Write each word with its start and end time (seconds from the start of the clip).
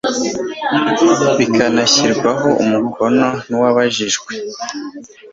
bikanashyirwaho 1.37 2.47
umukono 2.63 3.27
n 3.47 3.51
uwabajijwe 3.57 4.31